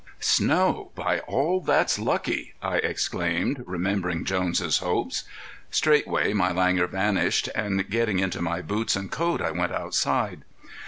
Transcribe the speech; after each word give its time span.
"Snow; 0.19 0.89
by 0.95 1.19
all 1.27 1.61
that's 1.61 1.99
lucky!" 1.99 2.55
I 2.59 2.77
exclaimed, 2.77 3.63
remembering 3.67 4.25
Jones' 4.25 4.79
hopes. 4.79 5.25
Straightway 5.69 6.33
my 6.33 6.51
langour 6.51 6.87
vanished 6.87 7.49
and 7.53 7.87
getting 7.87 8.17
into 8.17 8.41
my 8.41 8.63
boots 8.63 8.95
and 8.95 9.11
coat 9.11 9.43
I 9.43 9.51
went 9.51 9.73
outside. 9.73 10.41